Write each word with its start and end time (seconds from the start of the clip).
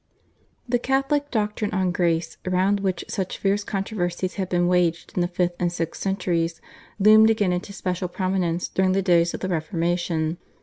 The 0.67 0.79
Catholic 0.79 1.29
doctrine 1.29 1.71
on 1.73 1.91
Grace, 1.91 2.37
round 2.43 2.79
which 2.79 3.05
such 3.07 3.37
fierce 3.37 3.63
controversies 3.63 4.33
had 4.33 4.49
been 4.49 4.65
waged 4.67 5.11
in 5.15 5.21
the 5.21 5.27
fifth 5.27 5.53
and 5.59 5.71
sixth 5.71 6.01
centuries, 6.01 6.59
loomed 6.97 7.29
again 7.29 7.53
into 7.53 7.71
special 7.71 8.07
prominence 8.07 8.67
during 8.67 8.93
the 8.93 9.03
days 9.03 9.35
of 9.35 9.41
the 9.41 9.49
Reformation. 9.49 10.39